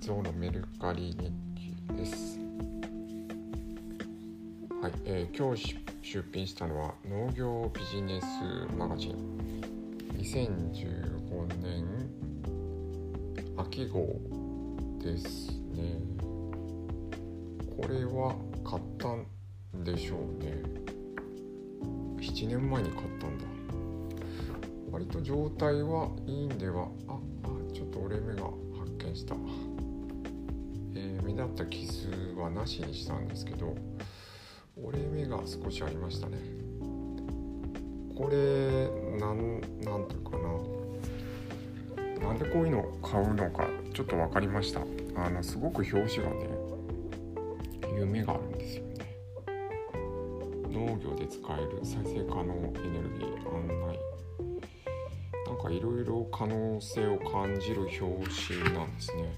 [0.00, 2.38] 像のメルカリ日記です。
[4.82, 8.26] はい、えー今日出品したのは農業ビジネス
[8.76, 9.40] マガジン
[10.18, 11.86] 2015年
[13.56, 14.06] 秋号
[15.02, 16.00] ですね。
[17.76, 18.34] これは
[18.64, 20.62] 買ったんでしょうね。
[22.18, 23.44] 7年前に買ったんだ。
[24.92, 28.42] 割と状態はいいんではああちょっと折れ目が
[29.10, 29.34] 発見した、
[30.94, 33.74] えー目立った傷はなしにしたんですけど
[34.82, 36.38] 折れ目が少しありましたね。
[38.16, 42.28] これなんなんていうかな。
[42.28, 44.80] なんでこういうのを買うのかちょっと分かりました。
[45.16, 46.48] あのすごく表紙がね
[47.98, 49.16] 夢があるんですよね。
[50.70, 53.98] 農業で使える再生可能エネルギー案内。
[55.62, 59.34] かいろいろ可能性を感じる表紙なんですね。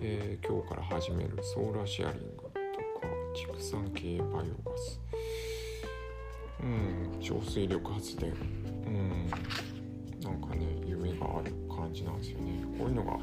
[0.00, 2.52] えー今日から始めるソーラーシェアリングとか
[3.34, 4.28] 畜産系バイ
[4.66, 5.00] オガス。
[6.62, 8.30] うん調水力発電。
[8.30, 9.28] うん
[10.22, 12.64] なんかね夢がある感じなんですよね。
[12.78, 13.20] こういうのが好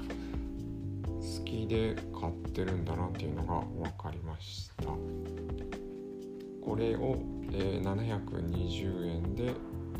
[1.43, 4.83] きで買ってるんだなっていうのが分かりました。
[4.83, 7.17] これを、
[7.51, 9.53] えー720円で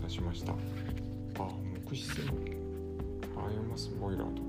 [0.08, 0.54] 出しました。
[0.54, 0.56] あ
[1.90, 2.34] 木質の
[3.36, 4.46] バイオマスボイラーとか。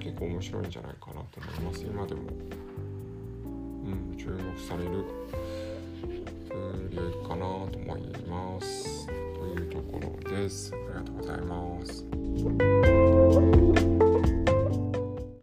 [0.00, 1.82] 結構面白いんじゃないかなと思います。
[1.82, 2.22] 今でも。
[3.84, 5.04] うん注目される。
[6.90, 9.06] 領域かなと思います。
[9.06, 9.12] と
[9.46, 10.72] いうところです。
[10.74, 12.23] ありがとうございます。